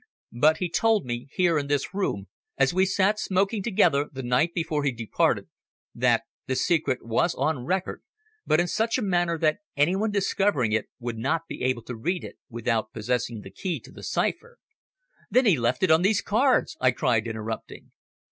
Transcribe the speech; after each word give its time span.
But 0.33 0.57
he 0.57 0.67
told 0.67 1.05
me, 1.05 1.27
here 1.31 1.59
in 1.59 1.67
this 1.67 1.93
room, 1.93 2.25
as 2.57 2.73
we 2.73 2.87
sat 2.87 3.19
smoking 3.19 3.61
together 3.61 4.09
the 4.11 4.23
night 4.23 4.51
before 4.51 4.83
he 4.83 4.91
departed, 4.91 5.47
that 5.93 6.23
the 6.47 6.55
secret 6.55 7.05
was 7.05 7.35
on 7.35 7.65
record, 7.65 8.01
but 8.43 8.59
in 8.59 8.65
such 8.67 8.97
a 8.97 9.03
manner 9.03 9.37
that 9.37 9.59
any 9.77 9.95
one 9.95 10.09
discovering 10.09 10.71
it 10.71 10.87
would 10.97 11.19
not 11.19 11.47
be 11.47 11.61
able 11.61 11.83
to 11.83 11.95
read 11.95 12.23
it 12.23 12.39
without 12.49 12.93
possessing 12.93 13.41
the 13.41 13.51
key 13.51 13.79
to 13.79 13.91
the 13.91 14.01
cipher." 14.01 14.57
"Then 15.29 15.45
he 15.45 15.55
left 15.55 15.83
it 15.83 15.91
on 15.91 16.01
these 16.01 16.23
cards!" 16.23 16.75
I 16.81 16.89
cried, 16.89 17.27
interrupting. 17.27 17.91